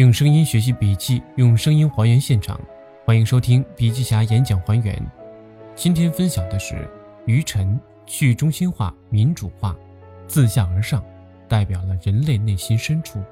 [0.00, 2.58] 用声音学习笔记，用声音还原现场。
[3.04, 4.98] 欢迎收听笔记侠演讲还原。
[5.74, 6.88] 今天分享的是
[7.26, 9.76] 于晨去中心化、民主化，
[10.26, 11.04] 自下而上，
[11.46, 13.22] 代表了人类内心深处。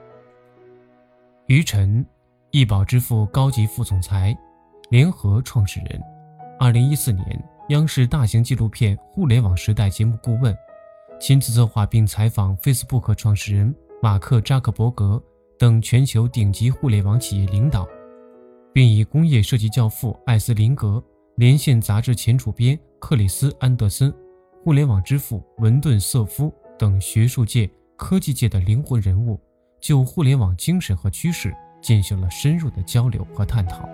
[1.46, 2.04] 于晨，
[2.50, 4.36] 易宝支付高级副总裁，
[4.90, 5.98] 联合创始人，
[6.60, 10.54] 二零一四年央视大型纪录片《互联网时代》节目顾问，
[11.18, 15.18] 亲自策划并采访 Facebook 创始人马克扎克伯格。
[15.58, 17.84] 等全球顶级互联网企业领导，
[18.72, 21.02] 并以工业设计教父艾斯林格、
[21.34, 24.14] 连线杂志前主编克里斯安德森、
[24.62, 29.40] 互联网之父文顿瑟夫等学术界、科技界的灵魂人物，
[29.80, 33.88] 就互联网精神和趋势进行了深入的交流和探讨。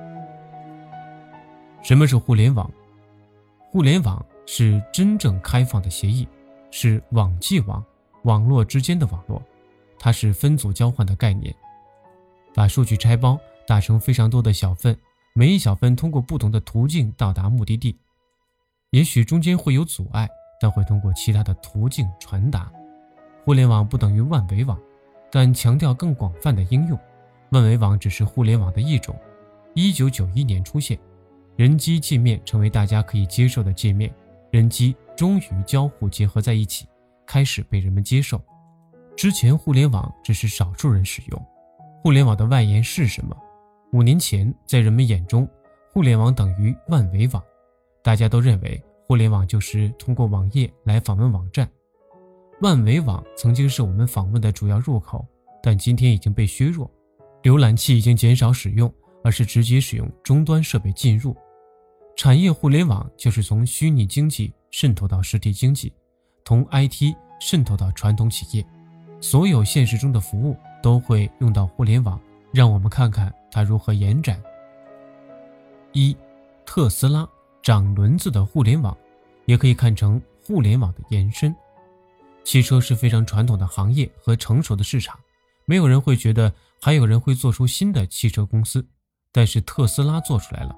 [1.82, 2.70] 什么是互联网？
[3.70, 6.28] 互联网是真正开放的协议，
[6.70, 7.82] 是网际网，
[8.24, 9.42] 网络之间的网络。
[9.96, 11.54] 它是分组交换的概念，
[12.54, 14.96] 把数据拆包打成非常多的小份，
[15.34, 17.96] 每一小份通过不同的途径到达目的地，
[18.90, 20.28] 也许中间会有阻碍，
[20.60, 22.70] 但会通过其他的途径传达。
[23.44, 24.80] 互联网不等于万维网，
[25.30, 26.98] 但强调更广泛的应用。
[27.50, 29.14] 万维网只是互联网的一种。
[29.74, 30.98] 一九九一年出现，
[31.56, 34.14] 人机界面成为大家可以接受的界面，
[34.50, 36.86] 人机终于交互结合在一起，
[37.26, 38.40] 开始被人们接受。
[39.16, 41.46] 之前互联网只是少数人使用，
[42.04, 43.34] 互联网的外延是什么？
[43.94, 45.48] 五年前，在人们眼中，
[45.90, 47.42] 互联网等于万维网，
[48.02, 51.66] 大家都认为互联网就是通过网页来访问网站。
[52.60, 55.26] 万维网曾经是我们访问的主要入口，
[55.62, 56.90] 但今天已经被削弱，
[57.42, 61.34] 浏览器已经减少使用，而是直接使用终端设备进入。
[62.18, 65.90] 产业互联网就是从虚拟经济渗透到实体经济，
[66.44, 68.62] 从 IT 渗透到传统企业。
[69.22, 70.54] 所有现实中的服务
[70.84, 72.20] 都会用到互联网，
[72.52, 74.38] 让我们看看它如何延展。
[75.92, 76.14] 一，
[76.66, 77.26] 特斯拉
[77.62, 78.94] 长轮子的互联网，
[79.46, 81.56] 也可以看成互联网的延伸。
[82.44, 85.18] 汽车是非常传统的行业和成熟的市场，
[85.64, 86.52] 没有人会觉得
[86.82, 88.86] 还有人会做出新的汽车公司，
[89.32, 90.76] 但是特斯拉做出来了。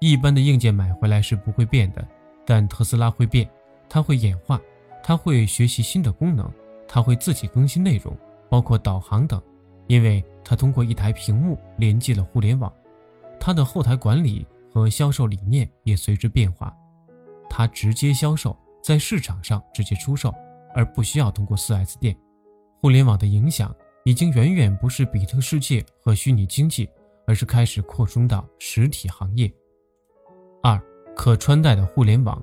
[0.00, 2.02] 一般的硬件买回来是不会变的，
[2.46, 3.46] 但特斯拉会变，
[3.86, 4.58] 它会演化，
[5.04, 6.50] 它会学习新的功能。
[6.88, 8.16] 它会自己更新内容，
[8.52, 9.40] 包括导航等，
[9.86, 12.70] 因为它通过一台屏幕连接了互联网。
[13.40, 16.70] 它的后台管理和销售理念也随之变化。
[17.48, 20.34] 它直接销售，在市场上直接出售，
[20.74, 22.14] 而不需要通过 4S 店。
[22.82, 23.74] 互联网的影响
[24.04, 26.86] 已经远远不是比特世界和虚拟经济，
[27.26, 29.50] 而是开始扩充到实体行业。
[30.62, 30.78] 二，
[31.16, 32.42] 可穿戴的互联网。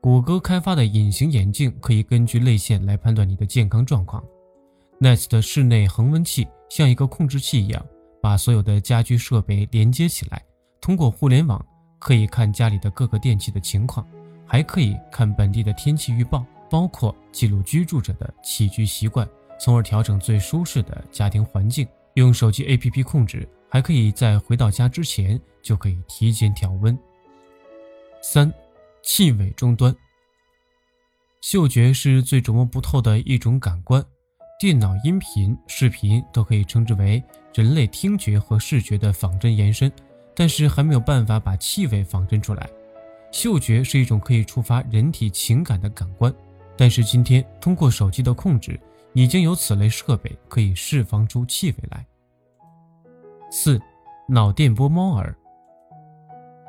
[0.00, 4.22] 谷歌开发的隐形眼镜可以根据泪腺来判断你的健康状况。
[5.02, 7.84] Nest 的室内恒温器像一个控制器一样，
[8.20, 10.40] 把所有的家居设备连接起来，
[10.80, 11.60] 通过互联网
[11.98, 14.06] 可以看家里的各个电器的情况，
[14.46, 21.84] 还可以看本地的天气预报，包括记录居住者的起居习惯，从而调整最舒适的家庭环境。
[22.14, 26.96] 用手机 APP 控制，还可以在回到家之前就可以提前调温。
[28.22, 28.52] 三。
[29.02, 29.92] 气味终端，
[31.40, 34.00] 嗅觉是最琢磨不透的一种感官，
[34.62, 37.20] 电脑、音频、视频都可以称之为
[37.52, 39.90] 人类听觉和视觉的仿真延伸，
[40.36, 42.70] 但是还没有办法把气味仿真出来。
[43.32, 46.32] 嗅觉是一种可以触发人体情感的感官，
[46.76, 48.78] 但是今天通过手机的控制，
[49.14, 52.06] 已经有此类设备可以释放出气味来。
[53.50, 53.82] 四，
[54.28, 55.36] 脑电波猫耳，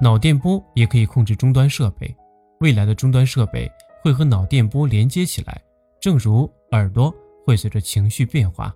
[0.01, 2.11] 脑电波也可以控制终端设备。
[2.59, 3.71] 未来的终端设备
[4.01, 5.61] 会和脑电波连接起来，
[6.01, 7.13] 正如耳朵
[7.45, 8.73] 会随着情绪变化。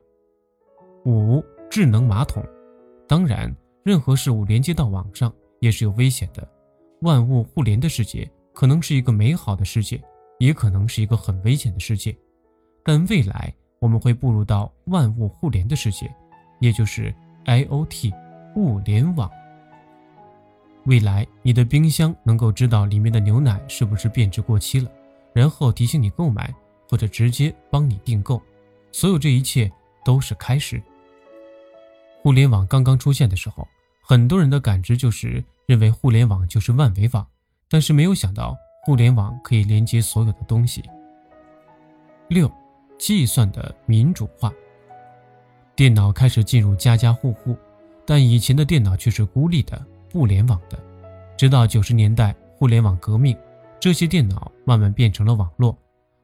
[1.05, 2.43] 五、智能马桶，
[3.07, 6.47] 当然，任何事物连接到网上也是有危险的。
[7.01, 10.01] 万物互联的世界可能是一个美好的世界，
[10.39, 12.15] 也可能是一个很危险的世界。
[12.83, 16.13] 但未来我们会步入到万物互联的世界，
[16.59, 17.13] 也就是
[17.45, 18.13] IOT
[18.55, 19.29] 物联网。
[20.85, 24.89] 未来，你的冰箱能够知道里面的牛奶是不是变质过期了，
[25.33, 26.53] 然后提醒你购买，
[26.89, 28.41] 或者直接帮你订购。
[28.99, 29.71] 所有这一切
[30.03, 30.81] 都是开始。
[32.23, 33.67] 互联网刚刚出现的时候，
[34.01, 37.23] 很多人的感知就是认为互联网就是万维网，
[37.69, 40.81] 但是没有想到互联网可以连接所有的东西。
[42.27, 42.51] 六，
[42.97, 44.51] 计算的民主化。
[45.75, 47.55] 电脑开始进入家家户户，
[48.03, 49.79] 但以前的电脑却是孤立的。
[50.09, 50.83] 不联网的，
[51.37, 53.37] 直到九十年代互联网革命，
[53.79, 55.77] 这些电脑慢慢变成了网络。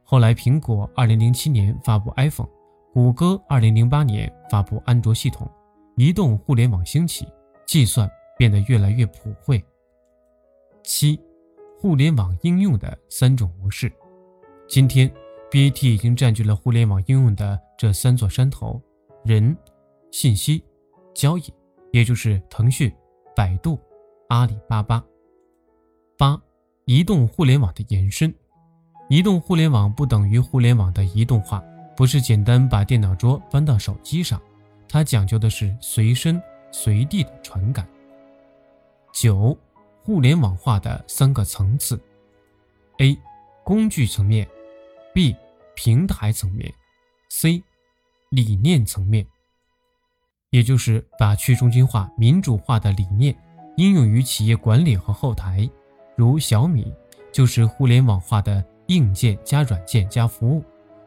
[0.03, 2.49] 后来，苹果二零零七年发布 iPhone，
[2.93, 5.49] 谷歌二零零八年发布安卓系统，
[5.95, 7.27] 移动互联网兴起，
[7.65, 8.07] 计算
[8.37, 9.59] 变得越来越普惠。
[10.83, 11.19] 七，
[11.79, 13.91] 互联网应用的三种模式。
[14.67, 15.11] 今天
[15.49, 18.79] ，BAT 已经占据了互联网应用的这三座山头：
[19.25, 19.57] 人、
[20.11, 20.63] 信息、
[21.15, 21.51] 交易，
[21.93, 22.93] 也就是腾讯、
[23.35, 23.79] 百度、
[24.29, 25.03] 阿里巴巴。
[26.15, 26.39] 八，
[26.85, 28.31] 移动互联网的延伸。
[29.09, 31.63] 移动互联网不等于互联网的移动化，
[31.95, 34.41] 不是简单把电脑桌搬到手机上，
[34.87, 36.41] 它讲究的是随身
[36.71, 37.87] 随地的传感。
[39.13, 39.57] 九，
[40.03, 41.99] 互联网化的三个层次
[42.97, 43.17] ：A，
[43.63, 44.47] 工具层面
[45.13, 45.35] ；B，
[45.75, 46.73] 平台层面
[47.29, 47.61] ；C，
[48.29, 49.25] 理念层面。
[50.49, 53.35] 也就是把去中心化、民主化的理念
[53.77, 55.69] 应用于企业管理和后台，
[56.15, 56.93] 如小米
[57.31, 58.63] 就是互联网化的。
[58.87, 60.63] 硬件加软件加服务，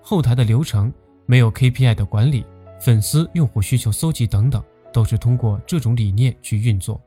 [0.08, 0.92] 后台的流程
[1.26, 2.46] 没有 KPI 的管理，
[2.80, 4.62] 粉丝用户需求搜集等等，
[4.92, 7.02] 都是通过这种理念去运作。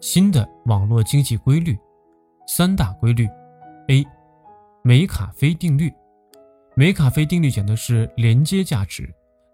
[0.00, 1.76] 新的网络经济规律，
[2.48, 3.28] 三大规律
[3.88, 4.02] ：A.
[4.82, 5.92] 梅卡菲定律。
[6.74, 9.06] 梅卡菲定律讲的是连接价值。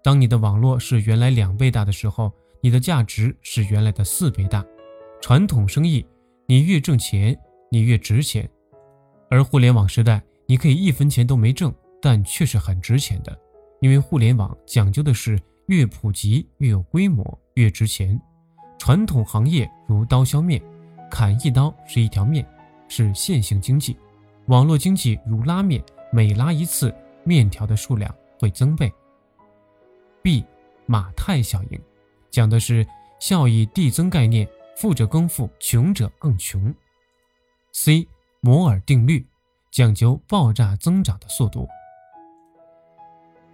[0.04, 2.30] 当你的网络是原来两倍大的时候，
[2.60, 4.64] 你的价值是原来的四倍大。
[5.20, 6.06] 传统生意，
[6.46, 7.36] 你越挣钱，
[7.72, 8.48] 你越值钱。
[9.28, 10.22] 而互联网时代，
[10.52, 13.34] 你可以一分钱都没挣，但却是很值钱的，
[13.80, 18.20] 因为互联网讲究的是越普及越有规模越值钱。
[18.78, 20.62] 传统行业如刀削面，
[21.10, 22.46] 砍一刀是一条面，
[22.86, 23.96] 是线性经济；
[24.44, 25.82] 网络经济如拉面，
[26.12, 26.94] 每拉一次
[27.24, 28.92] 面条的数量会增倍。
[30.20, 30.44] B
[30.84, 31.80] 马太效应，
[32.30, 32.86] 讲的是
[33.18, 34.46] 效益递增概念，
[34.76, 36.74] 富者更富，穷者更穷。
[37.72, 38.06] C
[38.42, 39.26] 摩尔定律
[39.72, 41.66] 讲究爆炸增长的速度。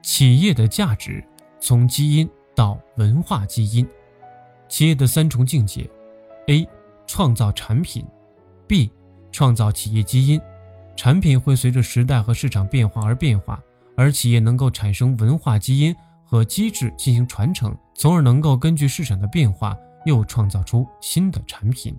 [0.02, 1.24] 企业的价值
[1.60, 3.88] 从基因到文化基因，
[4.68, 5.88] 企业的三重境界
[6.48, 6.68] ：A.
[7.06, 8.04] 创造产品
[8.66, 8.90] ；B.
[9.30, 10.40] 创造企业基因。
[10.96, 13.62] 产品会随着时代和市场变化而变化，
[13.96, 15.94] 而企业能够产生文化基因
[16.24, 21.96] 和机制进行传承，从而能够根据市场的变化又创造出新的产品。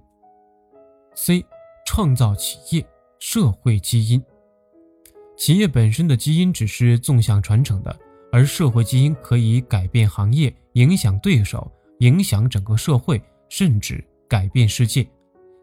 [1.15, 1.45] C.
[1.85, 2.85] 创造企业
[3.19, 4.23] 社会基因，
[5.35, 7.99] 企业本身的基因只是纵向传承的，
[8.31, 11.69] 而社会基因可以改变行业，影响对手，
[11.99, 15.05] 影响整个社会，甚至改变世界。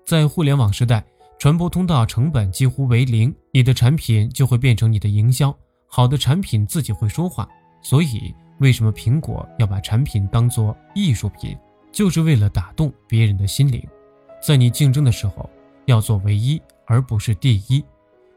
[0.05, 1.03] 在互联网时代，
[1.39, 5.57] 传播通道成本几乎为零，你的产品就会变成你的营销。
[5.87, 7.49] 好的产品自己会说话，
[7.81, 11.57] 所以为什么苹果要把产品当做艺术品，
[11.91, 13.83] 就是为了打动别人的心灵。
[14.47, 15.49] 在你竞争的时候。
[15.87, 17.85] 要做唯一，而不是第一。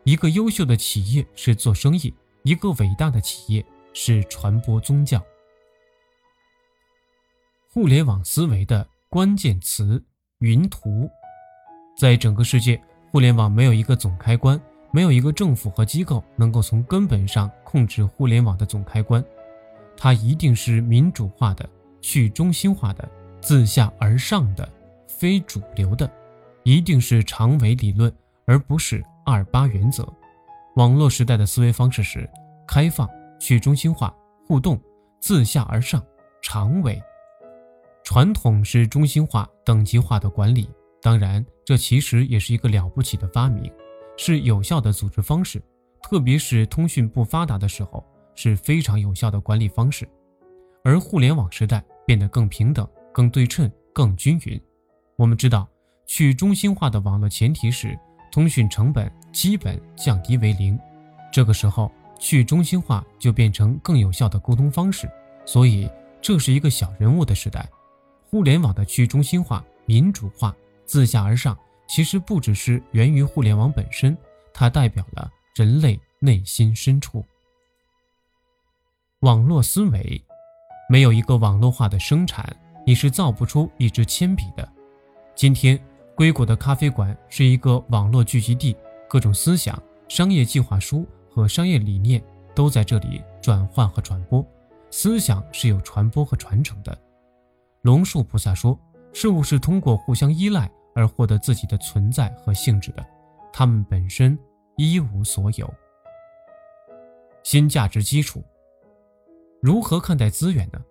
[0.04, 2.14] 一个优秀的企业是做生意，
[2.44, 3.64] 一个伟大的企业
[3.94, 5.22] 是传播宗教。
[7.72, 10.04] 互联网思维的关键词：
[10.40, 11.10] 云图。
[11.98, 12.82] 在整个世界，
[13.12, 14.60] 互联网没有一个总开关，
[14.92, 19.24] 没有一个政府和机构能够从根本上控制互联网的总开关。
[19.98, 21.70] 它一定是民主化的、
[22.02, 23.08] 去中心化的、
[23.42, 24.68] 自下而上的、
[25.08, 26.10] 非主流的。
[26.70, 30.08] 一定是长尾理论，而不是二八原则。
[30.76, 32.30] 网络时代的思维方式是
[32.68, 34.80] 开放、去中心化、互动、
[35.20, 36.00] 自下而上、
[36.44, 37.02] 长尾。
[38.04, 40.70] 传统是中心化、等级化的管理，
[41.02, 43.72] 当然，这其实也是一个了不起的发明，
[44.16, 45.60] 是有效的组织方式，
[46.04, 48.06] 特别是通讯不发达的时候，
[48.36, 50.08] 是非常有效的管理方式。
[50.84, 54.62] 而互联网时代变得更平等、更对称、更均匀。
[55.18, 55.68] 我们知道。
[56.10, 57.98] 去中心化的网络前提是
[58.32, 60.78] 通讯成本基本降低为零，
[61.32, 65.08] 这个时候去中心化就变成更有效的沟通方式。
[65.46, 65.88] 所以
[66.20, 67.64] 这是一个小人物的时代。
[68.28, 71.56] 互联网的去中心化、民主化、自下而上，
[71.88, 74.18] 其实不只是源于互联网本身，
[74.52, 77.24] 它代表了人类内心深处。
[79.20, 80.20] 网络思维，
[80.90, 82.52] 没有一个网络化的生产，
[82.84, 84.68] 你是造不出一支铅笔的。
[85.36, 85.80] 今天。
[86.20, 88.76] 硅谷的咖啡馆是一个网络聚集地，
[89.08, 92.22] 各种思想、商业计划书和商业理念
[92.54, 94.46] 都在这里转换和传播。
[94.92, 97.00] 思想是有传播和传承的。
[97.84, 98.78] 龙树菩萨说
[99.14, 103.06] ：“事物是通过互相依赖而获得自己的存在和性质的，
[103.54, 104.38] 它们本身
[104.76, 105.74] 一无所有。”
[107.44, 108.44] 新价值基础，
[109.62, 110.82] 如何看待资源呢？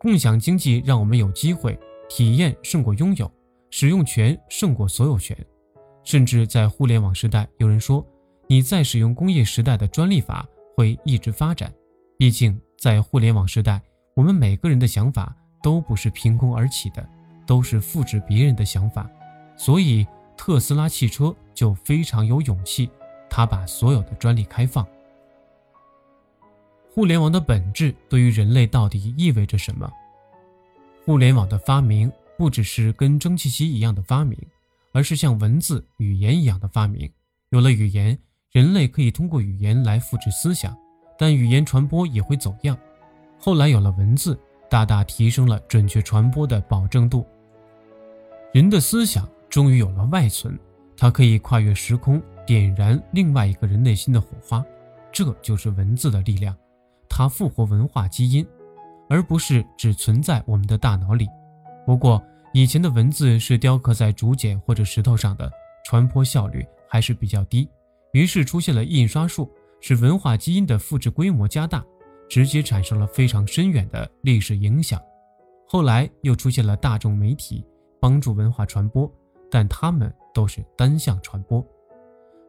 [0.00, 1.78] 共享经济让我们有机会
[2.08, 3.30] 体验胜过拥有。
[3.76, 5.36] 使用权胜过所有权，
[6.04, 8.06] 甚至在互联网时代，有人说
[8.46, 11.74] 你在使用工业时代的专利法会一直发展。
[12.16, 13.82] 毕竟在互联网时代，
[14.14, 17.04] 我们每个人的想法都不是凭空而起的，
[17.48, 19.10] 都是复制别人的想法。
[19.56, 22.88] 所以特斯拉汽车就非常有勇气，
[23.28, 24.86] 他把所有的专利开放。
[26.92, 29.90] 互联网的本质对于人类到底意味着什么？
[31.04, 34.38] 互联网的发明不只是跟蒸汽机一样的发明，
[34.92, 37.10] 而是像文字、语言一样的发明。
[37.50, 38.18] 有了语言，
[38.50, 40.76] 人类可以通过语言来复制思想，
[41.18, 42.76] 但语言传播也会走样。
[43.38, 44.38] 后来有了文字，
[44.68, 47.26] 大大提升了准确传播的保证度。
[48.52, 50.58] 人的思想终于有了外存，
[50.96, 54.64] 它可以跨越时空，点燃另外一个人内心的火花。
[55.12, 56.56] 这就是文字的力量，
[57.08, 58.46] 它复活文化基因。
[59.06, 61.28] 而不是只存在我们的大脑里。
[61.86, 62.22] 不过，
[62.52, 65.50] 以前的文字是雕刻在竹简或者石头上的，
[65.84, 67.68] 传播效率还是比较低。
[68.12, 69.50] 于是出现了印刷术，
[69.80, 71.84] 使文化基因的复制规模加大，
[72.28, 75.00] 直接产生了非常深远的历史影响。
[75.66, 77.64] 后来又出现了大众媒体，
[78.00, 79.10] 帮助文化传播，
[79.50, 81.64] 但它们都是单向传播。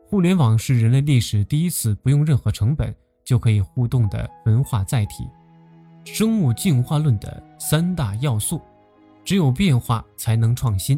[0.07, 5.27] 互联网是人类历史第一次不用任何成本就可以互动的文化载体。
[6.03, 8.61] 生物进化论的三大要素，
[9.25, 10.97] 只有变化才能创新，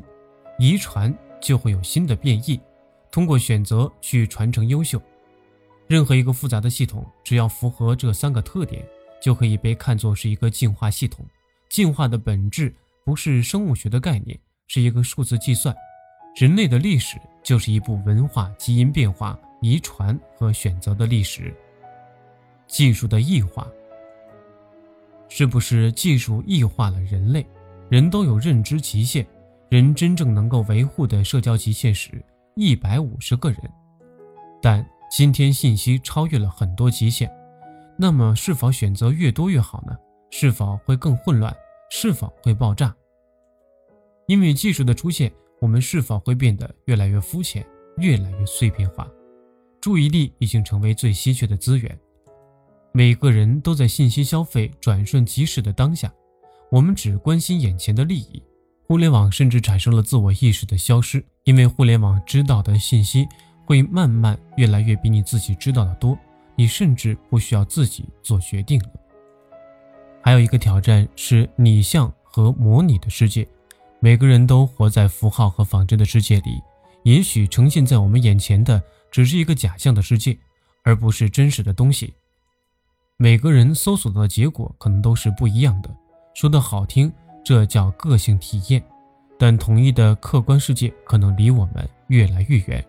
[0.59, 2.59] 遗传就会有新的变异，
[3.09, 5.01] 通过选择去传承优秀。
[5.87, 8.85] 任何一个复杂的系统，只要符合这三个特点，
[9.21, 11.25] 就可以被看作是一个进化系统。
[11.69, 12.73] 进化的本质
[13.05, 15.73] 不是生物学的概念，是一个数字计算。
[16.35, 21.53] 人类的历史就是一部文化基因变化、遗传和选择的历史。
[22.67, 23.65] 技术的异化。
[25.29, 27.45] 是不是技术异化了人类？
[27.89, 29.25] 人都有认知极限，
[29.69, 32.21] 人真正能够维护的社交极限是
[32.55, 33.59] 一百五十个人。
[34.61, 37.31] 但今天信息超越了很多极限，
[37.97, 39.95] 那么是否选择越多越好呢？
[40.31, 41.55] 是否会更混乱？
[41.89, 42.93] 是否会爆炸？
[44.25, 47.65] 因为技术的出现，我们是否会变得越来越肤浅，
[47.99, 49.09] 越来越碎片化？
[49.79, 51.97] 注意力已经成为最稀缺的资源。
[52.91, 56.11] 每个人都在信息消费转瞬即逝的当下，
[56.69, 58.41] 我们只关心眼前的利益。
[58.87, 63.27] 互联网甚至产生了自我意识的消失，因为互联网知道的信息
[63.65, 66.17] 会慢慢越来越比你自己知道的多，
[66.55, 68.89] 你甚至不需要自己做决定了。
[70.21, 73.45] 还有一个挑战是拟像和模拟的世界，
[73.99, 76.61] 每个人都活在符号和仿真的世界里，
[77.03, 78.81] 也许呈现在我们眼前的
[79.11, 80.37] 只是一个假象的世界，
[80.83, 82.13] 而不是真实的东西。
[83.17, 85.93] 每个人搜索到的结果可能都是不一样的，
[86.37, 87.11] 说的好听，
[87.43, 88.79] 这叫个性体验，
[89.39, 92.85] 但统一的客观世界可能离我们越来越远。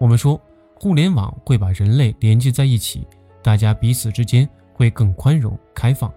[0.00, 0.40] 我们说，
[0.74, 3.06] 互联网会把人类连接在一起，
[3.42, 6.10] 大家彼此之间会更宽容开放。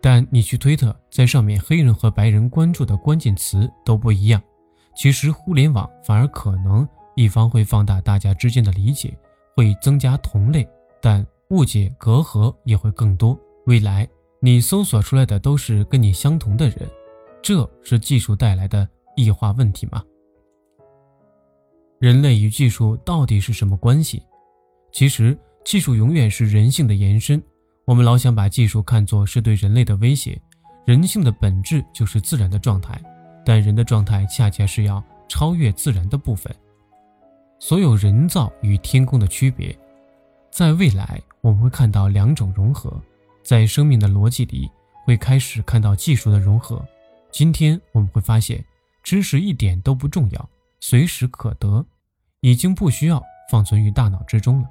[0.00, 4.40] 但你去推特，在上面黑人和白人关注的关键词都不一样。
[4.94, 9.12] 其实，互联网反而可能一方会放大大家之间的理解，
[9.56, 10.64] 会增加同类，
[11.00, 11.26] 但。
[11.48, 13.38] 误解隔阂也会更多。
[13.66, 14.08] 未来
[14.44, 16.78] 你搜索出来的都是跟你相同的人，
[17.40, 20.02] 这是技术带来的异化问题吗？
[22.00, 24.20] 人类与技术到底是什么关系？
[24.90, 27.40] 其实技术永远是人性的延伸。
[27.84, 30.36] 我们老想把技术看作是对人类的威胁，
[30.84, 33.00] 人性的本质就是自然的状态，
[33.46, 36.52] 但人的状态恰恰是要超越自然的部分。
[37.60, 39.72] 所有人造与天空的区别。
[40.50, 43.00] 在未来，我们会看到两种融合，
[43.42, 44.70] 在生命的逻辑里
[45.04, 46.84] 会开始看到技术的融合。
[47.30, 48.64] 今天我们会发现，
[49.02, 51.84] 知识一点都不重要，随时可得，
[52.40, 54.70] 已经不需要放存于大脑之中了。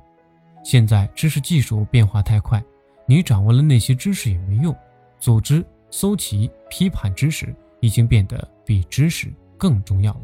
[0.63, 2.63] 现在知识技术变化太快，
[3.05, 4.75] 你掌握了那些知识也没用。
[5.19, 10.21] 组织、搜集、批判知识已经变得比知识更重要了。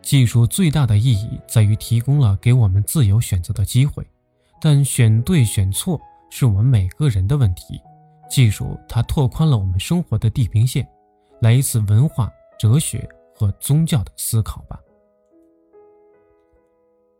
[0.00, 4.06] 技术最大的意义在于提供了给我们自由选择的机会，
[4.60, 5.98] 但选对选错
[6.36, 7.80] 是我们每个人的问题。
[8.28, 10.84] 技术它拓宽了我们生活的地平线，
[11.40, 14.76] 来一次文化、哲学和宗教的思考吧。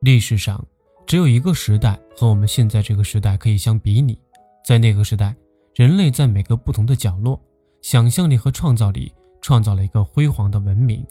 [0.01, 0.67] 历史上
[1.07, 4.19] 只有一个时代和我们现在这个时代可以相比拟，
[4.67, 5.33] 在那个时代，
[5.77, 7.41] 人类在每个不同的角落，
[7.83, 11.07] 想象力和创造力创造了一个辉煌的文明。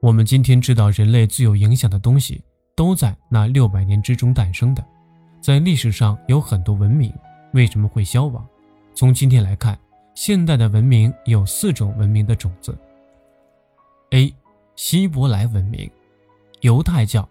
[0.00, 2.42] 我们今天知道，人类最有影响的东西
[2.74, 4.82] 都在那六百年之中诞生的。
[5.40, 7.12] 在历史上有很多文明
[7.52, 8.46] 为什么会消亡？
[8.94, 9.78] 从今天来看，
[10.14, 12.76] 现代的文明有四种文明的种子。
[14.10, 14.34] A.
[14.74, 15.90] 希伯来文明，
[16.60, 17.28] 犹太教、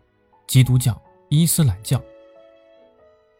[0.47, 0.99] 基督教、
[1.29, 2.01] 伊斯兰教。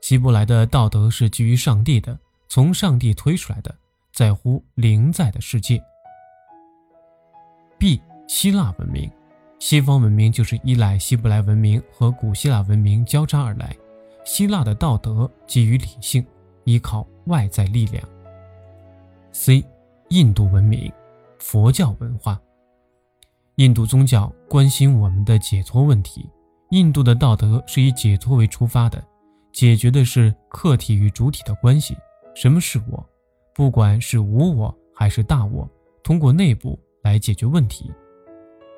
[0.02, 3.76] 希伯来的道德是基于上帝的，从上帝推出来的，
[4.12, 5.82] 在乎灵在的世界。
[7.78, 8.02] B.
[8.28, 9.10] 希腊文明，
[9.60, 13.76] 西方文明就是依赖希伯来文明和古希腊文明交叉而来。
[14.28, 16.24] 希腊的道德基于理性，
[16.66, 18.04] 依靠外在力量。
[19.32, 19.64] C.
[20.10, 20.92] 印度文明，
[21.40, 22.38] 佛教文化。
[23.56, 26.30] 印度宗教关心我们的解脱问题，
[26.72, 29.02] 印度的道德是以解脱为出发的，
[29.54, 31.96] 解决的是客体与主体的关系。
[32.36, 33.04] 什么是我？
[33.56, 35.68] 不管是无我还是大我，
[36.04, 37.90] 通过内部来解决问题。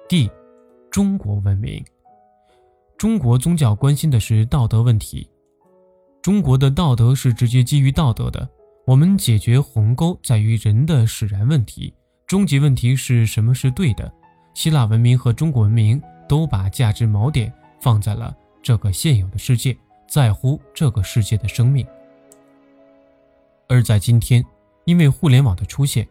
[0.07, 0.29] D，
[0.91, 1.83] 中国文明。
[2.99, 5.27] 中国宗教关心的是道德问题，
[6.21, 8.47] 中国的道德是直接基于道德的。
[8.85, 11.93] 我们解决鸿沟在于人的使然问题，
[12.25, 14.11] 终极问题是什么是对的。
[14.53, 21.85] 希腊文明和中国文明都把价值锚点放在了这个现有的世界，在乎这个世界的生命。
[23.67, 24.43] 而在今天，
[24.85, 26.07] 因为互联网的出现，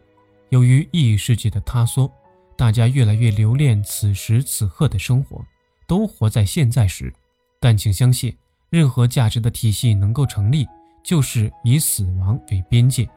[0.49, 2.11] 由于异世界的塌缩。
[2.55, 5.41] 大家越来越留恋此时此刻的生活，
[5.87, 7.13] 都活在现在时。
[7.57, 8.35] 但请相信，
[8.69, 10.67] 任何价值的体系能够成立，
[11.03, 13.09] 就是以死亡为边界。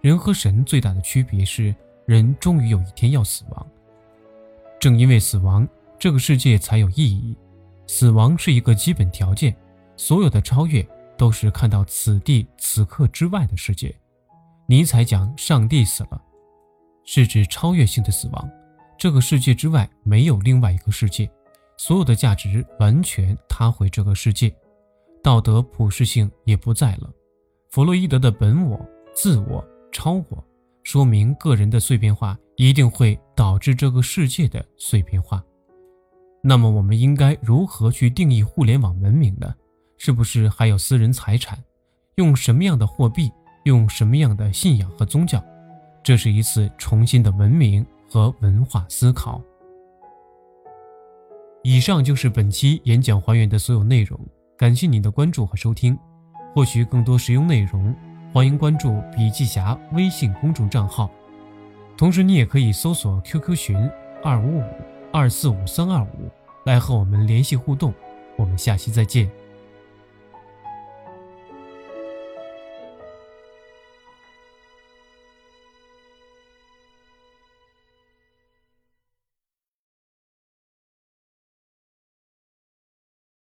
[0.00, 1.74] 人和神最大的区别是，
[2.06, 3.66] 人终于有一天要死亡。
[4.78, 5.66] 正因为死亡，
[5.98, 7.36] 这个世界才有意义。
[7.86, 9.54] 死亡是一个基本条件，
[9.96, 10.86] 所有的超越
[11.16, 13.94] 都是看到此地此刻之外的世界。
[14.66, 16.20] 尼采讲上帝死了，
[17.04, 18.50] 是指超越性的死亡。
[18.98, 21.30] 这个世界之外没有另外一个世界，
[21.76, 24.52] 所有的价值完全塌回这个世界，
[25.26, 27.12] 道德普世性也不在了。
[27.70, 28.78] 弗洛伊德的本我、
[29.12, 30.44] 自我、超我，
[30.84, 35.42] 说明个人的碎片化一定会导致这个世界的碎片化。
[36.44, 39.52] 那么，我们应该如何去定义互联网文明呢？
[39.98, 41.58] 是不是还有私人财产？
[42.14, 43.28] 用什么样的货币？
[43.64, 45.44] 用什么样的信仰和宗教？
[46.04, 47.84] 这是一次重新的文明。
[48.08, 49.42] 和文化思考。
[51.64, 54.16] 以上就是本期演讲还原的所有内容，
[54.56, 55.98] 感谢你的关注和收听。
[56.54, 57.94] 获取更多实用内容，
[58.32, 61.10] 欢迎关注笔记侠微信公众账号。
[61.98, 63.90] 同时，你也可以搜索 QQ 群
[64.24, 64.64] 二五五
[65.12, 66.30] 二四五三二五
[66.64, 67.92] 来和我们联系互动。
[68.36, 69.30] 我们下期再见。